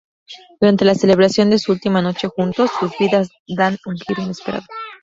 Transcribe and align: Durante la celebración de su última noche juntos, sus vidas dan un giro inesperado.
Durante 0.59 0.83
la 0.83 0.95
celebración 0.95 1.51
de 1.51 1.59
su 1.59 1.71
última 1.73 2.01
noche 2.01 2.27
juntos, 2.27 2.71
sus 2.79 2.91
vidas 2.97 3.29
dan 3.47 3.77
un 3.85 3.97
giro 3.97 4.23
inesperado. 4.23 4.65